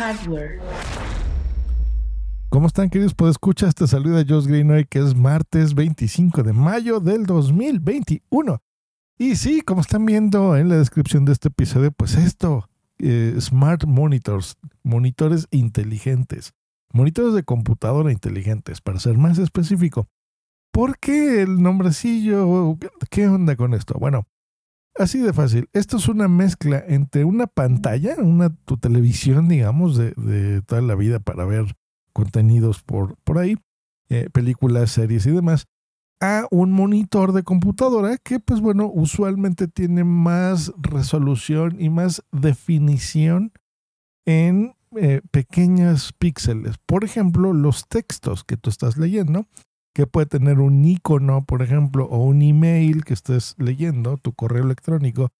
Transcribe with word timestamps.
Hardware. 0.00 0.58
¿Cómo 2.48 2.66
están, 2.66 2.88
queridos? 2.88 3.12
Pues 3.14 3.32
escucha, 3.32 3.70
te 3.70 3.86
saluda 3.86 4.24
Josh 4.26 4.46
Green 4.46 4.86
que 4.88 4.98
es 4.98 5.14
martes 5.14 5.74
25 5.74 6.42
de 6.42 6.54
mayo 6.54 7.00
del 7.00 7.26
2021. 7.26 8.62
Y 9.18 9.36
sí, 9.36 9.60
como 9.60 9.82
están 9.82 10.06
viendo 10.06 10.56
en 10.56 10.70
la 10.70 10.78
descripción 10.78 11.26
de 11.26 11.32
este 11.32 11.48
episodio, 11.48 11.92
pues 11.92 12.14
esto, 12.14 12.66
eh, 12.98 13.36
Smart 13.38 13.84
Monitors, 13.84 14.56
monitores 14.82 15.46
inteligentes, 15.50 16.54
monitores 16.94 17.34
de 17.34 17.42
computadora 17.42 18.10
inteligentes, 18.10 18.80
para 18.80 19.00
ser 19.00 19.18
más 19.18 19.36
específico. 19.36 20.08
¿Por 20.72 20.98
qué 20.98 21.42
el 21.42 21.62
nombrecillo? 21.62 22.78
¿Qué 23.10 23.28
onda 23.28 23.54
con 23.54 23.74
esto? 23.74 23.98
Bueno, 23.98 24.26
así 24.96 25.18
de 25.18 25.32
fácil. 25.32 25.68
Esto 25.72 25.96
es 25.96 26.08
una 26.08 26.28
mezcla 26.28 26.82
entre 26.86 27.24
una 27.24 27.46
pantalla, 27.46 28.16
una 28.18 28.50
tu 28.50 28.76
televisión, 28.76 29.48
digamos, 29.48 29.96
de, 29.96 30.62
toda 30.66 30.82
la 30.82 30.94
vida 30.94 31.20
para 31.20 31.44
ver 31.44 31.76
contenidos 32.12 32.82
por, 32.82 33.16
por 33.24 33.38
ahí, 33.38 33.56
eh, 34.08 34.28
películas, 34.32 34.90
series 34.90 35.26
y 35.26 35.30
demás, 35.30 35.66
a 36.20 36.46
un 36.50 36.72
monitor 36.72 37.32
de 37.32 37.42
computadora 37.42 38.18
que, 38.18 38.40
pues 38.40 38.60
bueno, 38.60 38.90
usualmente 38.92 39.68
tiene 39.68 40.04
más 40.04 40.72
resolución 40.76 41.80
y 41.80 41.88
más 41.88 42.22
definición 42.30 43.52
en 44.26 44.74
eh, 44.96 45.22
pequeños 45.30 46.12
píxeles. 46.12 46.76
Por 46.84 47.04
ejemplo, 47.04 47.52
los 47.54 47.88
textos 47.88 48.44
que 48.44 48.56
tú 48.56 48.68
estás 48.68 48.98
leyendo, 48.98 49.46
que 49.92 50.06
puede 50.06 50.26
tener 50.26 50.60
un 50.60 50.84
icono, 50.84 51.44
por 51.44 51.62
ejemplo, 51.62 52.06
o 52.06 52.24
un 52.24 52.42
email 52.42 53.04
que 53.04 53.14
estés 53.14 53.54
leyendo, 53.58 54.16
tu 54.18 54.32
correo 54.32 54.64
electrónico, 54.64 55.30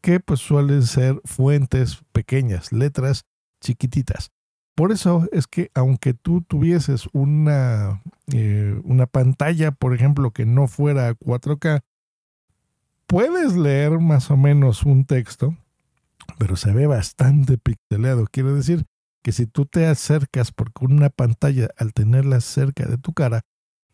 que 0.00 0.20
pues 0.20 0.40
suelen 0.40 0.82
ser 0.82 1.20
fuentes 1.24 2.02
pequeñas, 2.12 2.72
letras 2.72 3.24
chiquititas. 3.60 4.30
Por 4.74 4.92
eso 4.92 5.28
es 5.32 5.48
que 5.48 5.70
aunque 5.74 6.14
tú 6.14 6.42
tuvieses 6.42 7.08
una, 7.12 8.00
eh, 8.32 8.80
una 8.84 9.06
pantalla, 9.06 9.72
por 9.72 9.92
ejemplo, 9.92 10.30
que 10.30 10.46
no 10.46 10.68
fuera 10.68 11.14
4K, 11.14 11.80
puedes 13.08 13.56
leer 13.56 13.98
más 13.98 14.30
o 14.30 14.36
menos 14.36 14.84
un 14.84 15.04
texto, 15.04 15.56
pero 16.38 16.54
se 16.54 16.72
ve 16.72 16.86
bastante 16.86 17.58
pixelado. 17.58 18.26
Quiere 18.30 18.52
decir 18.52 18.86
que 19.22 19.32
si 19.32 19.46
tú 19.46 19.66
te 19.66 19.86
acercas, 19.86 20.52
porque 20.52 20.84
una 20.84 21.10
pantalla, 21.10 21.68
al 21.76 21.92
tenerla 21.92 22.40
cerca 22.40 22.86
de 22.86 22.98
tu 22.98 23.12
cara, 23.12 23.42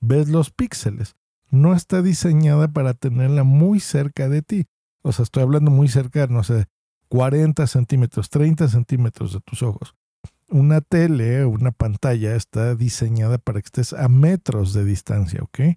ves 0.00 0.28
los 0.28 0.50
píxeles. 0.50 1.16
No 1.50 1.74
está 1.74 2.02
diseñada 2.02 2.68
para 2.68 2.94
tenerla 2.94 3.44
muy 3.44 3.80
cerca 3.80 4.28
de 4.28 4.42
ti. 4.42 4.66
O 5.02 5.12
sea, 5.12 5.22
estoy 5.22 5.42
hablando 5.42 5.70
muy 5.70 5.88
cerca, 5.88 6.26
no 6.26 6.42
sé, 6.42 6.66
40 7.08 7.66
centímetros, 7.66 8.30
30 8.30 8.68
centímetros 8.68 9.32
de 9.32 9.40
tus 9.40 9.62
ojos 9.62 9.94
una 10.48 10.80
tele, 10.80 11.44
una 11.44 11.72
pantalla 11.72 12.36
está 12.36 12.74
diseñada 12.74 13.38
para 13.38 13.60
que 13.60 13.66
estés 13.66 13.92
a 13.92 14.08
metros 14.08 14.72
de 14.72 14.84
distancia, 14.84 15.42
¿ok? 15.42 15.76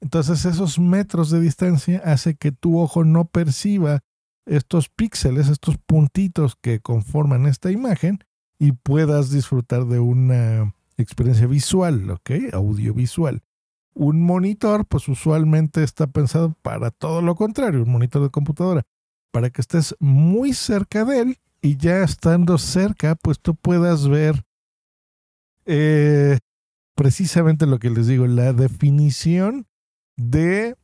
Entonces 0.00 0.44
esos 0.44 0.78
metros 0.78 1.30
de 1.30 1.40
distancia 1.40 2.02
hace 2.04 2.34
que 2.34 2.52
tu 2.52 2.80
ojo 2.80 3.04
no 3.04 3.26
perciba 3.26 4.00
estos 4.44 4.88
píxeles, 4.88 5.48
estos 5.48 5.78
puntitos 5.78 6.56
que 6.60 6.80
conforman 6.80 7.46
esta 7.46 7.70
imagen 7.70 8.18
y 8.58 8.72
puedas 8.72 9.30
disfrutar 9.30 9.86
de 9.86 10.00
una 10.00 10.74
experiencia 10.96 11.46
visual, 11.46 12.10
¿ok? 12.10 12.30
Audiovisual. 12.52 13.42
Un 13.98 14.20
monitor, 14.20 14.84
pues 14.84 15.08
usualmente 15.08 15.82
está 15.82 16.06
pensado 16.06 16.54
para 16.60 16.90
todo 16.90 17.22
lo 17.22 17.34
contrario, 17.34 17.82
un 17.82 17.90
monitor 17.90 18.22
de 18.22 18.28
computadora, 18.28 18.82
para 19.32 19.48
que 19.48 19.62
estés 19.62 19.96
muy 20.00 20.52
cerca 20.52 21.06
de 21.06 21.20
él 21.20 21.38
y 21.62 21.78
ya 21.78 22.02
estando 22.02 22.58
cerca, 22.58 23.14
pues 23.14 23.40
tú 23.40 23.54
puedas 23.54 24.06
ver 24.06 24.44
eh, 25.64 26.38
precisamente 26.94 27.64
lo 27.64 27.78
que 27.78 27.88
les 27.88 28.06
digo, 28.06 28.26
la 28.26 28.52
definición 28.52 29.66
de, 30.18 30.76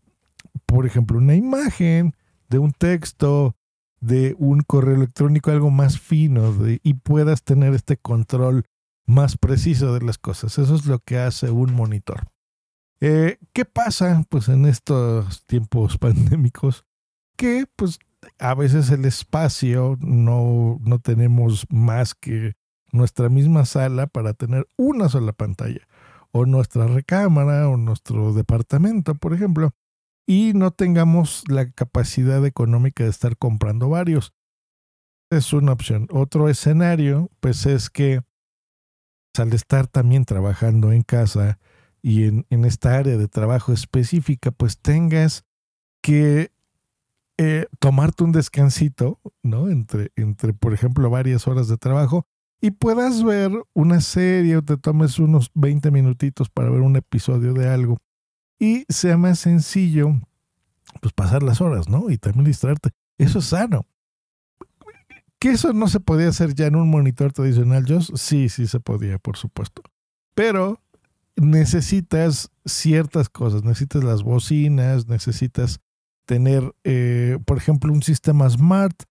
por 0.65 0.87
ejemplo, 0.87 1.19
una 1.19 1.35
imagen, 1.35 2.15
de 2.49 2.59
un 2.59 2.73
texto, 2.73 3.55
de 4.01 4.35
un 4.39 4.63
correo 4.63 4.97
electrónico, 4.97 5.51
algo 5.51 5.71
más 5.71 6.01
fino, 6.01 6.55
y 6.83 6.95
puedas 6.95 7.43
tener 7.43 7.75
este 7.75 7.99
control 7.99 8.65
más 9.05 9.37
preciso 9.37 9.93
de 9.93 10.01
las 10.01 10.17
cosas. 10.17 10.59
Eso 10.59 10.75
es 10.75 10.87
lo 10.87 10.99
que 10.99 11.19
hace 11.19 11.51
un 11.51 11.75
monitor. 11.75 12.32
Eh, 13.05 13.39
¿Qué 13.53 13.65
pasa 13.65 14.25
pues 14.29 14.49
en 14.49 14.65
estos 14.65 15.45
tiempos 15.47 15.99
pandémicos? 15.99 16.87
Que 17.37 17.67
pues 17.75 17.99
a 18.39 18.55
veces 18.55 18.91
el 18.91 19.05
espacio 19.05 19.99
no, 20.01 20.79
no 20.83 21.01
tenemos 21.01 21.67
más 21.69 22.15
que 22.15 22.55
nuestra 22.93 23.29
misma 23.29 23.65
sala 23.65 24.07
para 24.07 24.35
tener 24.35 24.69
una 24.77 25.09
sola 25.09 25.33
pantalla, 25.33 25.81
o 26.31 26.47
nuestra 26.47 26.87
recámara, 26.87 27.69
o 27.69 27.77
nuestro 27.77 28.33
departamento, 28.35 29.17
por 29.17 29.35
ejemplo, 29.35 29.73
y 30.25 30.53
no 30.55 30.71
tengamos 30.71 31.43
la 31.49 31.69
capacidad 31.73 32.47
económica 32.47 33.03
de 33.03 33.11
estar 33.11 33.37
comprando 33.37 33.89
varios. 33.89 34.33
Es 35.29 35.53
una 35.53 35.73
opción. 35.73 36.07
Otro 36.13 36.49
escenario, 36.49 37.33
pues 37.41 37.67
es 37.67 37.91
que 37.91 38.21
al 39.37 39.53
estar 39.55 39.89
también 39.89 40.25
trabajando 40.25 40.93
en 40.93 41.03
casa 41.03 41.59
y 42.03 42.25
en, 42.25 42.47
en 42.51 42.65
esta 42.65 42.99
área 42.99 43.17
de 43.17 43.29
trabajo 43.29 43.73
específica, 43.73 44.51
pues 44.51 44.79
tengas 44.79 45.45
que 46.03 46.53
eh, 47.39 47.67
tomarte 47.79 48.25
un 48.25 48.33
descansito, 48.33 49.21
¿no? 49.43 49.69
Entre, 49.69 50.11
entre, 50.17 50.53
por 50.53 50.75
ejemplo, 50.75 51.09
varias 51.09 51.47
horas 51.49 51.69
de 51.69 51.79
trabajo 51.79 52.27
y 52.61 52.73
puedas 52.73 53.25
ver 53.25 53.51
una 53.73 54.01
serie 54.01 54.57
o 54.57 54.63
te 54.63 54.77
tomes 54.77 55.19
unos 55.19 55.51
20 55.55 55.91
minutitos 55.91 56.51
para 56.51 56.71
ver 56.71 56.81
un 56.81 56.97
episodio 56.97 57.55
de 57.55 57.69
algo 57.69 57.99
y 58.59 58.85
sea 58.89 59.17
más 59.17 59.41
sencillo, 59.41 60.13
pues 61.01 61.13
pasar 61.13 61.43
las 61.43 61.61
horas, 61.61 61.89
¿no? 61.89 62.11
Y 62.11 62.19
también 62.19 62.45
distraerte. 62.45 62.91
Eso 63.19 63.41
es 63.41 63.47
sano. 63.47 63.87
¿Que 65.41 65.51
eso 65.51 65.73
no 65.73 65.89
se 65.89 65.99
podía 65.99 66.29
hacer 66.29 66.55
ya 66.55 66.67
en 66.67 66.77
un 66.77 66.89
monitor 66.89 67.33
tradicional, 67.33 67.85
Josh? 67.89 68.13
Sí, 68.15 68.49
sí 68.49 68.69
se 68.69 68.79
podía, 68.79 69.19
por 69.19 69.37
supuesto. 69.37 69.83
Pero 70.35 70.81
necesitas 71.37 72.51
ciertas 72.65 73.29
cosas, 73.29 73.65
necesitas 73.65 74.05
las 74.05 74.23
bocinas, 74.23 75.09
necesitas 75.09 75.81
tener, 76.27 76.75
eh, 76.85 77.39
por 77.45 77.59
ejemplo, 77.59 77.93
un 77.93 78.03
sistema 78.03 78.49
smart. 78.49 79.03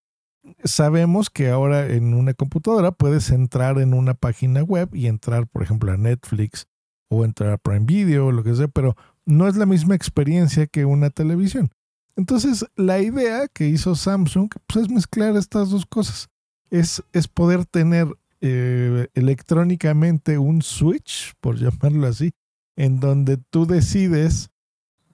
Sabemos 0.64 1.30
que 1.30 1.50
ahora 1.50 1.88
en 1.88 2.14
una 2.14 2.34
computadora 2.34 2.92
puedes 2.92 3.30
entrar 3.30 3.80
en 3.80 3.94
una 3.94 4.14
página 4.14 4.64
web 4.64 4.90
y 4.94 5.08
entrar, 5.08 5.48
por 5.48 5.64
ejemplo, 5.64 5.92
a 5.92 5.98
Netflix 5.98 6.68
o 7.10 7.26
entrar 7.26 7.52
a 7.52 7.58
Prime 7.58 7.86
Video 7.86 8.28
o 8.28 8.32
lo 8.32 8.44
que 8.44 8.56
sea, 8.56 8.68
pero 8.68 8.96
no 9.26 9.48
es 9.48 9.56
la 9.56 9.66
misma 9.66 9.96
experiencia 9.96 10.68
que 10.68 10.86
una 10.86 11.10
televisión. 11.10 11.72
Entonces, 12.16 12.66
la 12.76 13.00
idea 13.00 13.48
que 13.48 13.68
hizo 13.68 13.96
Samsung 13.96 14.50
pues, 14.68 14.86
es 14.86 14.92
mezclar 14.92 15.36
estas 15.36 15.70
dos 15.70 15.86
cosas. 15.86 16.30
Es, 16.70 17.04
es 17.14 17.28
poder 17.28 17.66
tener 17.66 18.08
eh, 18.42 19.08
electrónicamente 19.14 20.38
un 20.38 20.62
switch, 20.62 21.34
por 21.40 21.56
llamarlo 21.60 22.08
así, 22.08 22.32
en 22.76 23.00
donde 23.00 23.38
tú 23.38 23.66
decides 23.66 24.50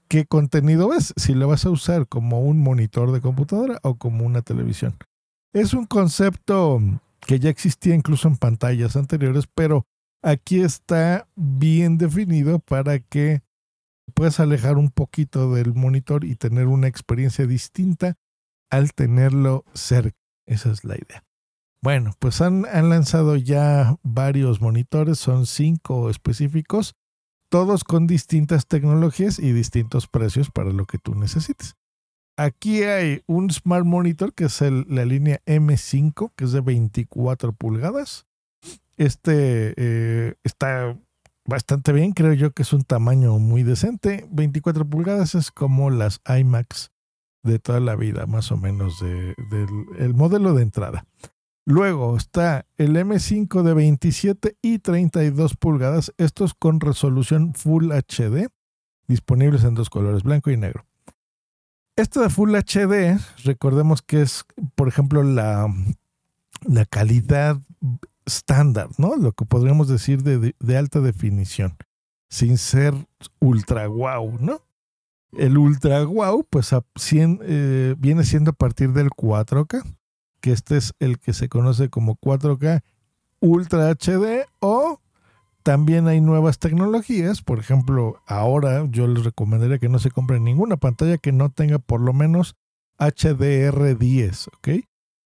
qué 0.08 0.26
contenido 0.26 0.94
es, 0.94 1.14
si 1.18 1.34
lo 1.34 1.48
vas 1.48 1.66
a 1.66 1.70
usar 1.70 2.08
como 2.08 2.42
un 2.42 2.60
monitor 2.62 3.12
de 3.12 3.22
computadora 3.22 3.80
o 3.84 3.96
como 3.96 4.26
una 4.26 4.42
televisión. 4.42 4.96
Es 5.54 5.74
un 5.74 5.86
concepto 5.86 6.80
que 7.20 7.40
ya 7.40 7.50
existía 7.50 7.96
incluso 7.96 8.28
en 8.28 8.38
pantallas 8.38 8.96
anteriores, 8.96 9.46
pero 9.54 9.86
aquí 10.22 10.62
está 10.62 11.28
bien 11.36 11.98
definido 11.98 12.60
para 12.60 13.00
que 13.00 13.42
puedas 14.14 14.40
alejar 14.40 14.78
un 14.78 14.90
poquito 14.90 15.54
del 15.54 15.74
monitor 15.74 16.24
y 16.24 16.36
tener 16.36 16.68
una 16.68 16.88
experiencia 16.88 17.46
distinta 17.46 18.16
al 18.70 18.94
tenerlo 18.94 19.66
cerca. 19.74 20.18
Esa 20.46 20.72
es 20.72 20.84
la 20.84 20.96
idea. 20.96 21.27
Bueno, 21.82 22.12
pues 22.20 22.42
han, 22.42 22.64
lanzado 22.64 23.36
ya 23.36 23.98
varios 24.04 24.62
monitores, 24.62 25.20
son 25.20 25.46
cinco 25.46 26.10
específicos 26.10 26.96
todos 27.50 27.84
con 27.86 28.08
distintas 28.08 28.68
tecnologías 28.68 29.40
y 29.40 29.54
distintos 29.54 30.08
precios 30.08 30.52
para 30.52 30.72
lo 30.72 30.86
que 30.86 30.98
tú 30.98 31.16
necesites. 31.16 31.76
Aquí 32.38 32.84
hay 32.84 33.22
un 33.26 33.50
Smart 33.50 33.86
Monitor 33.86 34.34
que 34.34 34.46
es 34.46 34.62
la 34.62 35.06
línea 35.06 35.40
M5, 35.46 36.34
que 36.36 36.44
es 36.44 36.52
de 36.52 36.62
24 36.62 37.54
pulgadas. 37.54 38.26
Este 38.98 39.74
eh, 39.78 40.36
está 40.44 40.98
bastante 41.46 41.94
bien, 41.94 42.12
creo 42.12 42.34
yo 42.34 42.52
que 42.52 42.64
es 42.64 42.74
un 42.74 42.84
tamaño 42.84 43.40
muy 43.40 43.64
decente. 43.64 44.28
24 44.30 44.86
pulgadas 44.86 45.34
es 45.34 45.52
como 45.52 45.90
las 45.90 46.20
iMacs 46.28 46.92
de 47.44 47.60
toda 47.60 47.80
la 47.80 47.96
vida, 47.96 48.26
más 48.26 48.52
o 48.52 48.58
menos, 48.58 49.00
del 49.00 50.14
modelo 50.14 50.54
de 50.54 50.64
entrada. 50.64 51.06
Luego 51.70 52.16
está 52.16 52.66
el 52.78 52.96
M5 52.96 53.62
de 53.62 53.74
27 53.74 54.58
y 54.62 54.80
32 54.80 55.58
pulgadas, 55.58 56.14
estos 56.18 56.54
con 56.54 56.80
resolución 56.80 57.54
Full 57.54 57.92
HD, 57.92 58.48
disponibles 59.06 59.66
en 59.66 59.76
dos 59.76 59.90
colores, 59.90 60.24
blanco 60.24 60.50
y 60.50 60.56
negro. 60.56 60.86
Este 61.98 62.22
de 62.22 62.30
Full 62.30 62.56
HD, 62.56 63.20
recordemos 63.44 64.02
que 64.02 64.22
es, 64.22 64.46
por 64.76 64.88
ejemplo, 64.88 65.24
la, 65.24 65.68
la 66.66 66.86
calidad 66.86 67.58
estándar, 68.26 68.88
¿no? 68.98 69.18
Lo 69.18 69.34
que 69.34 69.44
podríamos 69.44 69.90
decir 69.90 70.24
de, 70.24 70.78
alta 70.78 71.02
definición, 71.02 71.76
sin 72.30 72.58
ser 72.58 72.94
ultra 73.42 73.88
wow, 73.88 74.38
¿no? 74.40 74.62
El 75.34 75.58
ultra 75.58 76.06
wow, 76.06 76.46
pues 76.50 76.70
eh, 77.12 77.96
viene 77.98 78.24
siendo 78.24 78.52
a 78.52 78.56
partir 78.56 78.94
del 78.94 79.10
4K, 79.10 79.97
que 80.48 80.54
este 80.54 80.78
es 80.78 80.94
el 81.00 81.20
que 81.20 81.34
se 81.34 81.50
conoce 81.50 81.90
como 81.90 82.16
4K 82.16 82.82
Ultra 83.42 83.90
HD 83.90 84.46
o 84.62 85.02
también 85.62 86.08
hay 86.08 86.22
nuevas 86.22 86.58
tecnologías, 86.58 87.42
por 87.42 87.60
ejemplo, 87.60 88.22
ahora 88.26 88.86
yo 88.90 89.08
les 89.08 89.26
recomendaría 89.26 89.78
que 89.78 89.90
no 89.90 90.00
se 90.00 90.10
compren 90.10 90.46
ninguna 90.46 90.78
pantalla 90.78 91.18
que 91.18 91.34
no 91.34 91.52
tenga 91.52 91.80
por 91.80 92.00
lo 92.00 92.14
menos 92.14 92.56
HDR10, 92.98 94.48
¿ok? 94.56 94.86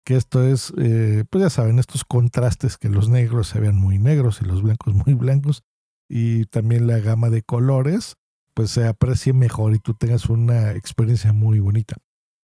Que 0.04 0.16
esto 0.16 0.44
es, 0.44 0.74
eh, 0.76 1.24
pues 1.30 1.44
ya 1.44 1.48
saben, 1.48 1.78
estos 1.78 2.04
contrastes 2.04 2.76
que 2.76 2.90
los 2.90 3.08
negros 3.08 3.48
se 3.48 3.58
vean 3.58 3.76
muy 3.76 3.98
negros 3.98 4.42
y 4.42 4.44
los 4.44 4.62
blancos 4.62 4.92
muy 4.92 5.14
blancos 5.14 5.62
y 6.10 6.44
también 6.44 6.86
la 6.86 6.98
gama 6.98 7.30
de 7.30 7.42
colores, 7.42 8.16
pues 8.52 8.70
se 8.70 8.86
aprecie 8.86 9.32
mejor 9.32 9.74
y 9.74 9.78
tú 9.78 9.94
tengas 9.94 10.26
una 10.26 10.72
experiencia 10.72 11.32
muy 11.32 11.58
bonita. 11.58 11.96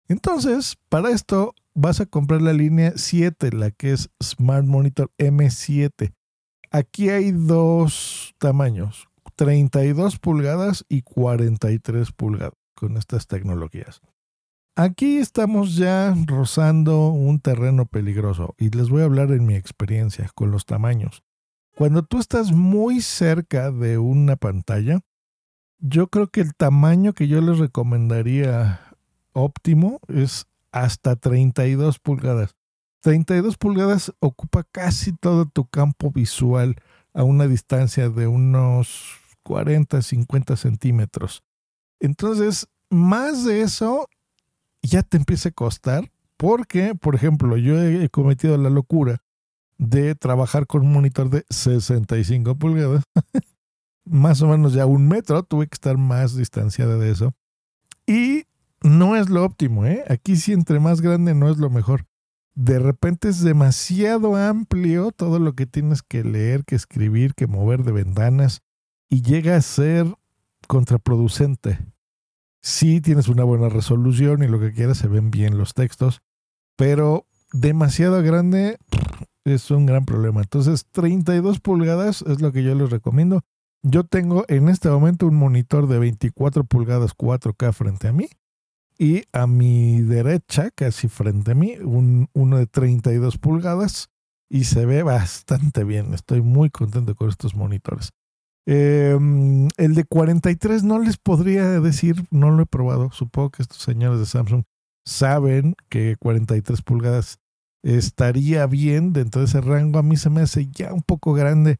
Entonces, 0.08 0.78
para 0.88 1.10
esto 1.10 1.54
vas 1.74 2.00
a 2.00 2.06
comprar 2.06 2.40
la 2.40 2.52
línea 2.52 2.92
7, 2.96 3.52
la 3.52 3.70
que 3.70 3.92
es 3.92 4.10
Smart 4.22 4.64
Monitor 4.64 5.10
M7. 5.18 6.14
Aquí 6.70 7.10
hay 7.10 7.32
dos 7.32 8.34
tamaños, 8.38 9.08
32 9.36 10.18
pulgadas 10.18 10.84
y 10.88 11.02
43 11.02 12.12
pulgadas 12.12 12.54
con 12.74 12.96
estas 12.96 13.26
tecnologías. 13.26 14.00
Aquí 14.76 15.18
estamos 15.18 15.76
ya 15.76 16.14
rozando 16.26 17.08
un 17.08 17.38
terreno 17.38 17.86
peligroso 17.86 18.56
y 18.58 18.70
les 18.70 18.88
voy 18.88 19.02
a 19.02 19.04
hablar 19.04 19.30
en 19.30 19.46
mi 19.46 19.54
experiencia 19.54 20.28
con 20.34 20.50
los 20.50 20.66
tamaños. 20.66 21.22
Cuando 21.76 22.04
tú 22.04 22.18
estás 22.18 22.50
muy 22.50 23.00
cerca 23.00 23.70
de 23.70 23.98
una 23.98 24.34
pantalla, 24.36 25.00
yo 25.78 26.08
creo 26.08 26.28
que 26.28 26.40
el 26.40 26.54
tamaño 26.54 27.12
que 27.12 27.28
yo 27.28 27.40
les 27.40 27.58
recomendaría 27.58 28.80
óptimo 29.32 30.00
es 30.08 30.46
hasta 30.74 31.14
32 31.14 32.00
pulgadas. 32.00 32.56
32 33.02 33.56
pulgadas 33.56 34.12
ocupa 34.18 34.64
casi 34.64 35.12
todo 35.12 35.46
tu 35.46 35.66
campo 35.66 36.10
visual 36.10 36.74
a 37.12 37.22
una 37.22 37.46
distancia 37.46 38.08
de 38.08 38.26
unos 38.26 39.20
40, 39.44 40.02
50 40.02 40.56
centímetros. 40.56 41.44
Entonces, 42.00 42.66
más 42.90 43.44
de 43.44 43.60
eso 43.60 44.08
ya 44.82 45.04
te 45.04 45.16
empieza 45.16 45.50
a 45.50 45.52
costar 45.52 46.10
porque, 46.36 46.96
por 46.96 47.14
ejemplo, 47.14 47.56
yo 47.56 47.80
he 47.80 48.08
cometido 48.08 48.58
la 48.58 48.68
locura 48.68 49.22
de 49.78 50.16
trabajar 50.16 50.66
con 50.66 50.82
un 50.82 50.92
monitor 50.92 51.30
de 51.30 51.44
65 51.50 52.56
pulgadas, 52.56 53.04
más 54.04 54.42
o 54.42 54.48
menos 54.48 54.72
ya 54.72 54.86
un 54.86 55.06
metro, 55.06 55.44
tuve 55.44 55.68
que 55.68 55.74
estar 55.74 55.96
más 55.96 56.34
distanciada 56.34 56.96
de 56.96 57.12
eso. 57.12 57.32
Y 58.08 58.46
no 58.84 59.16
es 59.16 59.28
lo 59.28 59.44
óptimo, 59.44 59.84
¿eh? 59.84 60.04
Aquí 60.08 60.36
sí 60.36 60.52
entre 60.52 60.78
más 60.78 61.00
grande 61.00 61.34
no 61.34 61.50
es 61.50 61.58
lo 61.58 61.70
mejor 61.70 62.06
de 62.54 62.78
repente 62.78 63.28
es 63.28 63.40
demasiado 63.40 64.36
amplio 64.36 65.10
todo 65.10 65.38
lo 65.38 65.54
que 65.54 65.66
tienes 65.66 66.02
que 66.02 66.22
leer, 66.22 66.64
que 66.64 66.76
escribir, 66.76 67.34
que 67.34 67.46
mover 67.46 67.82
de 67.82 67.92
ventanas 67.92 68.62
y 69.08 69.22
llega 69.22 69.56
a 69.56 69.62
ser 69.62 70.06
contraproducente. 70.68 71.78
Sí 72.62 73.00
tienes 73.00 73.28
una 73.28 73.44
buena 73.44 73.68
resolución 73.68 74.42
y 74.42 74.48
lo 74.48 74.60
que 74.60 74.72
quieras 74.72 74.98
se 74.98 75.08
ven 75.08 75.30
bien 75.30 75.58
los 75.58 75.74
textos, 75.74 76.22
pero 76.76 77.26
demasiado 77.52 78.22
grande 78.22 78.78
es 79.44 79.70
un 79.70 79.84
gran 79.84 80.06
problema. 80.06 80.40
Entonces 80.40 80.86
32 80.92 81.60
pulgadas 81.60 82.22
es 82.22 82.40
lo 82.40 82.52
que 82.52 82.62
yo 82.62 82.74
les 82.74 82.90
recomiendo. 82.90 83.42
Yo 83.82 84.04
tengo 84.04 84.44
en 84.48 84.68
este 84.68 84.88
momento 84.88 85.26
un 85.26 85.34
monitor 85.34 85.88
de 85.88 85.98
24 85.98 86.64
pulgadas 86.64 87.14
4K 87.14 87.72
frente 87.72 88.08
a 88.08 88.12
mí 88.12 88.28
y 88.98 89.24
a 89.32 89.46
mi 89.46 90.02
derecha, 90.02 90.70
casi 90.70 91.08
frente 91.08 91.52
a 91.52 91.54
mí, 91.54 91.76
un, 91.82 92.28
uno 92.32 92.58
de 92.58 92.66
32 92.66 93.38
pulgadas 93.38 94.10
y 94.48 94.64
se 94.64 94.86
ve 94.86 95.02
bastante 95.02 95.84
bien. 95.84 96.14
Estoy 96.14 96.42
muy 96.42 96.70
contento 96.70 97.14
con 97.14 97.28
estos 97.28 97.54
monitores. 97.54 98.10
Em, 98.66 99.68
el 99.76 99.94
de 99.94 100.04
43 100.04 100.84
no 100.84 100.98
les 100.98 101.16
podría 101.16 101.80
decir, 101.80 102.24
no 102.30 102.50
lo 102.50 102.62
he 102.62 102.66
probado. 102.66 103.10
Supongo 103.12 103.50
que 103.50 103.62
estos 103.62 103.82
señores 103.82 104.20
de 104.20 104.26
Samsung 104.26 104.64
saben 105.04 105.74
que 105.88 106.16
43 106.18 106.82
pulgadas 106.82 107.38
estaría 107.82 108.66
bien 108.66 109.12
dentro 109.12 109.40
de 109.40 109.48
ese 109.48 109.60
rango. 109.60 109.98
A 109.98 110.02
mí 110.02 110.16
se 110.16 110.30
me 110.30 110.42
hace 110.42 110.68
ya 110.68 110.92
un 110.92 111.02
poco 111.02 111.34
grande 111.34 111.76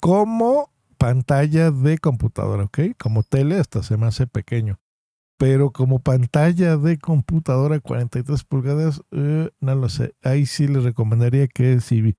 como 0.00 0.70
pantalla 0.98 1.70
de 1.70 1.98
computadora, 1.98 2.64
¿ok? 2.64 2.80
Como 2.98 3.22
tele 3.22 3.58
hasta 3.58 3.82
se 3.82 3.96
me 3.96 4.06
hace 4.06 4.26
pequeño 4.26 4.78
pero 5.38 5.72
como 5.72 6.00
pantalla 6.00 6.76
de 6.76 6.98
computadora 6.98 7.80
43 7.80 8.44
pulgadas, 8.44 9.02
eh, 9.12 9.50
no 9.60 9.74
lo 9.74 9.88
sé. 9.88 10.14
Ahí 10.22 10.46
sí 10.46 10.66
les 10.68 10.84
recomendaría 10.84 11.46
que 11.46 11.80
si, 11.80 12.16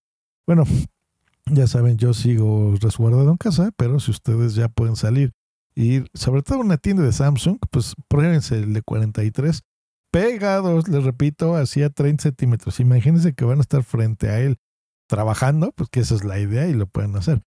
bueno, 0.48 0.64
ya 1.46 1.68
saben, 1.68 1.98
yo 1.98 2.14
sigo 2.14 2.74
resguardado 2.82 3.30
en 3.30 3.38
casa, 3.38 3.72
pero 3.78 4.00
si 4.00 4.12
ustedes 4.12 4.56
ya 4.56 4.70
pueden 4.70 4.96
salir 4.96 5.34
y 5.76 6.04
sobre 6.14 6.42
todo 6.42 6.60
una 6.60 6.78
tienda 6.78 7.04
de 7.04 7.14
Samsung, 7.14 7.58
pues 7.70 7.96
pruébense 8.08 8.60
el 8.60 8.74
de 8.74 8.82
43 8.82 9.62
pegados, 10.12 10.88
les 10.88 11.04
repito, 11.04 11.56
hacia 11.56 11.90
30 11.90 12.24
centímetros. 12.24 12.80
Imagínense 12.80 13.34
que 13.34 13.46
van 13.46 13.60
a 13.60 13.62
estar 13.62 13.84
frente 13.84 14.30
a 14.30 14.40
él 14.42 14.58
trabajando, 15.08 15.72
pues 15.72 15.90
que 15.90 16.02
esa 16.02 16.16
es 16.16 16.24
la 16.24 16.40
idea 16.40 16.68
y 16.68 16.74
lo 16.74 16.88
pueden 16.88 17.16
hacer. 17.16 17.42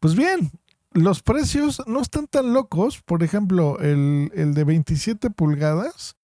Pues 0.00 0.16
bien, 0.16 0.50
los 0.96 1.22
precios 1.22 1.82
no 1.86 2.00
están 2.00 2.26
tan 2.26 2.52
locos. 2.52 3.02
Por 3.02 3.22
ejemplo, 3.22 3.78
el, 3.80 4.30
de 4.54 4.64
27 4.64 5.30
pulgadas, 5.30 6.16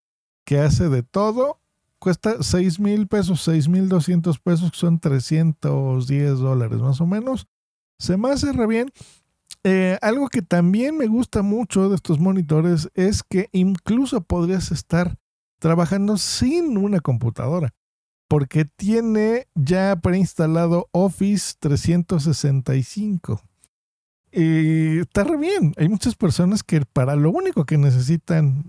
que 0.45 0.59
hace 0.59 0.89
de 0.89 1.03
todo, 1.03 1.61
cuesta 1.99 2.43
6 2.43 2.81
mil 2.81 3.07
pesos, 3.07 3.43
6 3.43 3.69
mil 3.69 3.89
200 3.89 4.39
pesos, 4.39 4.73
que 4.73 4.79
son 4.79 4.99
310 4.99 6.39
dólares 6.39 6.81
más 6.81 7.01
o 7.01 7.07
menos. 7.07 7.47
Se 7.99 8.17
me 8.17 8.31
hace 8.31 8.53
re 8.53 8.67
bien. 8.67 8.91
Eh, 9.65 9.99
algo 10.03 10.29
que 10.29 10.43
también 10.43 10.97
me 10.97 11.07
gusta 11.07 11.43
mucho 11.43 11.89
de 11.89 11.95
estos 11.95 12.19
monitores 12.19 12.91
es 12.95 13.23
que 13.23 13.49
incluso 13.53 14.21
podrías 14.23 14.73
estar 14.73 15.17
trabajando 15.61 16.17
sin 16.17 16.77
una 16.77 16.99
computadora, 16.99 17.73
porque 18.27 18.65
tiene 18.65 19.47
ya 19.55 19.95
preinstalado 20.03 20.89
Office 20.91 21.55
365. 21.61 23.41
Y 24.33 25.01
está 25.01 25.25
re 25.25 25.37
bien. 25.37 25.75
Hay 25.77 25.89
muchas 25.89 26.15
personas 26.15 26.63
que 26.63 26.81
para 26.81 27.17
lo 27.17 27.31
único 27.31 27.67
que 27.67 27.77
necesitan 27.77 28.65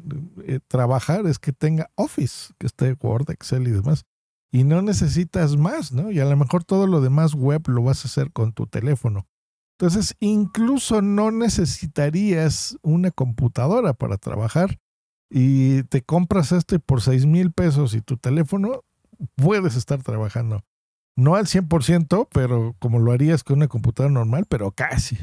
eh, 0.46 0.60
trabajar 0.68 1.26
es 1.26 1.40
que 1.40 1.54
tenga 1.54 1.90
Office, 1.96 2.54
que 2.60 2.68
esté 2.68 2.98
Word, 3.02 3.32
Excel 3.32 3.68
y 3.68 3.72
demás. 3.72 4.04
Y 4.52 4.66
no 4.66 4.82
necesitas 4.82 5.56
más, 5.56 5.94
¿no? 5.94 6.12
Y 6.12 6.20
a 6.20 6.26
lo 6.26 6.36
mejor 6.36 6.66
todo 6.66 6.86
lo 6.86 7.00
demás 7.00 7.34
web 7.34 7.64
lo 7.68 7.82
vas 7.82 8.04
a 8.04 8.08
hacer 8.08 8.32
con 8.32 8.52
tu 8.52 8.68
teléfono. 8.68 9.26
Entonces, 9.80 10.16
incluso 10.20 11.02
no 11.02 11.32
necesitarías 11.32 12.78
una 12.84 13.10
computadora 13.10 13.94
para 13.94 14.18
trabajar 14.18 14.80
y 15.30 15.84
te 15.84 16.04
compras 16.04 16.52
este 16.52 16.78
por 16.78 17.02
6 17.02 17.26
mil 17.26 17.52
pesos 17.52 17.96
y 17.96 18.02
tu 18.02 18.18
teléfono, 18.18 18.84
puedes 19.36 19.76
estar 19.76 20.04
trabajando. 20.04 20.62
No 21.16 21.36
al 21.36 21.48
100%, 21.48 22.28
pero 22.32 22.76
como 22.80 23.00
lo 23.00 23.12
harías 23.12 23.44
con 23.44 23.58
una 23.58 23.68
computadora 23.68 24.14
normal, 24.14 24.46
pero 24.48 24.72
casi. 24.72 25.18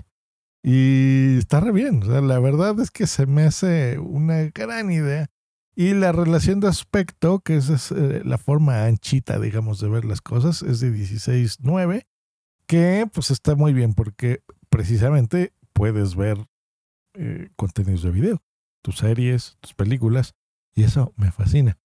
Y 0.62 1.38
está 1.38 1.60
re 1.60 1.72
bien. 1.72 2.00
la 2.06 2.38
verdad 2.38 2.78
es 2.80 2.90
que 2.90 3.06
se 3.06 3.26
me 3.26 3.44
hace 3.44 3.98
una 3.98 4.42
gran 4.54 4.90
idea. 4.90 5.30
Y 5.74 5.94
la 5.94 6.12
relación 6.12 6.60
de 6.60 6.68
aspecto, 6.68 7.40
que 7.40 7.56
es, 7.56 7.92
eh, 7.92 8.22
la 8.24 8.38
forma 8.38 8.84
anchita, 8.84 9.38
digamos, 9.38 9.80
de 9.80 9.88
ver 9.88 10.04
las 10.04 10.20
cosas, 10.20 10.62
es 10.62 10.80
de 10.80 10.90
16.9, 10.92 12.06
que 12.66 13.08
pues 13.12 13.30
está 13.30 13.54
muy 13.54 13.72
bien 13.72 13.94
porque 13.94 14.42
precisamente 14.68 15.54
puedes 15.72 16.16
ver 16.16 16.46
eh, 17.14 17.48
contenidos 17.56 18.02
de 18.02 18.10
video, 18.10 18.42
tus 18.82 18.98
series, 18.98 19.56
tus 19.60 19.74
películas, 19.74 20.34
y 20.74 20.82
eso 20.82 21.14
me 21.16 21.32
fascina. 21.32 21.78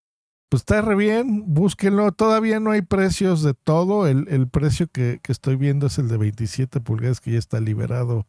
Pues 0.50 0.62
está 0.62 0.82
re 0.82 0.96
bien, 0.96 1.54
búsquenlo. 1.54 2.12
Todavía 2.12 2.60
no 2.60 2.72
hay 2.72 2.82
precios 2.82 3.44
de 3.44 3.54
todo. 3.54 4.08
El, 4.08 4.28
el 4.30 4.48
precio 4.48 4.88
que, 4.88 5.20
que, 5.24 5.32
estoy 5.32 5.56
viendo 5.56 5.88
es 5.88 5.98
el 5.98 6.08
de 6.08 6.18
27 6.18 6.82
pulgadas 6.82 7.20
que 7.20 7.32
ya 7.32 7.40
está 7.40 7.60
liberado 7.60 8.28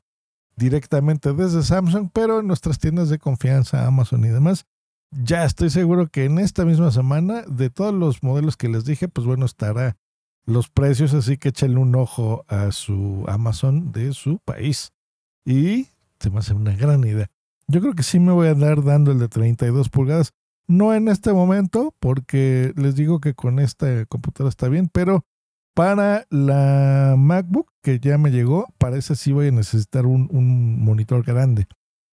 directamente 0.56 1.32
desde 1.32 1.62
Samsung, 1.62 2.10
pero 2.12 2.40
en 2.40 2.46
nuestras 2.46 2.78
tiendas 2.78 3.08
de 3.08 3.18
confianza, 3.18 3.86
Amazon 3.86 4.25
y 4.25 4.28
demás. 4.28 4.66
Ya 5.10 5.44
estoy 5.44 5.70
seguro 5.70 6.08
que 6.08 6.25
en 6.25 6.38
esta 6.38 6.64
misma 6.64 6.90
semana, 6.90 7.42
de 7.42 7.70
todos 7.70 7.94
los 7.94 8.22
modelos 8.22 8.56
que 8.56 8.68
les 8.68 8.84
dije, 8.84 9.08
pues 9.08 9.26
bueno, 9.26 9.46
estará 9.46 9.96
los 10.44 10.68
precios, 10.68 11.14
así 11.14 11.36
que 11.38 11.50
échenle 11.50 11.78
un 11.78 11.94
ojo 11.94 12.44
a 12.48 12.72
su 12.72 13.25
Amazon 13.28 13.92
de 13.92 14.12
su 14.12 14.38
país. 14.38 14.92
Y 15.44 15.88
se 16.18 16.30
me 16.30 16.38
hace 16.38 16.54
una 16.54 16.75
gran 16.75 17.04
idea. 17.04 17.30
Yo 17.68 17.80
creo 17.80 17.94
que 17.94 18.02
sí 18.02 18.18
me 18.18 18.32
voy 18.32 18.48
a 18.48 18.52
andar 18.52 18.82
dando 18.82 19.12
el 19.12 19.18
de 19.18 19.28
32 19.28 19.88
pulgadas. 19.90 20.32
No 20.68 20.94
en 20.94 21.08
este 21.08 21.32
momento, 21.32 21.94
porque 22.00 22.72
les 22.76 22.96
digo 22.96 23.20
que 23.20 23.34
con 23.34 23.58
esta 23.58 24.06
computadora 24.06 24.48
está 24.48 24.68
bien, 24.68 24.88
pero 24.88 25.25
Para 25.76 26.25
la 26.30 27.16
MacBook 27.18 27.71
que 27.83 28.00
ya 28.00 28.16
me 28.16 28.30
llegó, 28.30 28.66
para 28.78 28.97
esa 28.97 29.14
sí 29.14 29.33
voy 29.33 29.49
a 29.49 29.50
necesitar 29.50 30.06
un, 30.06 30.83
monitor 30.83 31.23
grande. 31.23 31.66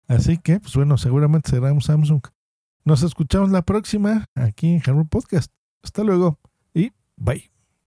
Así 0.05 0.38
que, 0.38 0.60
pues 0.60 0.75
bueno, 0.75 0.98
seguramente 0.98 1.51
será 1.51 1.72
un 1.72 1.79
Samsung. 1.79 2.24
Nos 2.84 3.03
escuchamos 3.03 3.51
la 3.51 3.62
próxima 3.62 4.25
aquí 4.36 4.67
en 4.67 4.79
Hardware 4.82 5.08
Podcast. 5.08 5.53
Hasta 5.82 6.03
luego 6.03 6.41
y 6.74 6.91
bye. 7.15 7.52